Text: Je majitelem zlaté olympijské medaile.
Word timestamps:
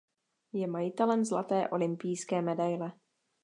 Je 0.53 0.67
majitelem 0.67 1.23
zlaté 1.25 1.67
olympijské 1.69 2.41
medaile. 2.41 2.93